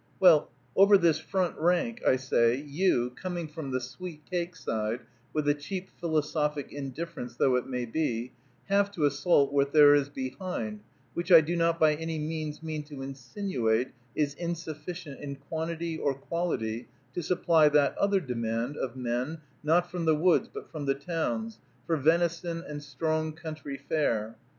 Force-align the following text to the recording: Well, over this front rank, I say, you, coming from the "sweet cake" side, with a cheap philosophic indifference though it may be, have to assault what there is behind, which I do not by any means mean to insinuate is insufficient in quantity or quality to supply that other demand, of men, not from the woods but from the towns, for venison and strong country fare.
Well, 0.19 0.49
over 0.75 0.97
this 0.97 1.19
front 1.19 1.59
rank, 1.59 2.01
I 2.07 2.15
say, 2.15 2.55
you, 2.55 3.11
coming 3.11 3.47
from 3.47 3.69
the 3.69 3.79
"sweet 3.79 4.25
cake" 4.25 4.55
side, 4.55 5.01
with 5.31 5.47
a 5.47 5.53
cheap 5.53 5.91
philosophic 5.99 6.73
indifference 6.73 7.35
though 7.35 7.55
it 7.55 7.67
may 7.67 7.85
be, 7.85 8.31
have 8.65 8.89
to 8.93 9.05
assault 9.05 9.53
what 9.53 9.73
there 9.73 9.93
is 9.93 10.09
behind, 10.09 10.81
which 11.13 11.31
I 11.31 11.41
do 11.41 11.55
not 11.55 11.79
by 11.79 11.93
any 11.93 12.17
means 12.17 12.63
mean 12.63 12.81
to 12.85 13.03
insinuate 13.03 13.89
is 14.15 14.33
insufficient 14.33 15.19
in 15.19 15.35
quantity 15.35 15.99
or 15.99 16.15
quality 16.15 16.87
to 17.13 17.21
supply 17.21 17.69
that 17.69 17.95
other 17.99 18.19
demand, 18.19 18.77
of 18.77 18.95
men, 18.95 19.41
not 19.61 19.91
from 19.91 20.05
the 20.05 20.15
woods 20.15 20.49
but 20.51 20.71
from 20.71 20.87
the 20.87 20.95
towns, 20.95 21.59
for 21.85 21.95
venison 21.95 22.63
and 22.67 22.81
strong 22.81 23.33
country 23.33 23.77
fare. 23.77 24.35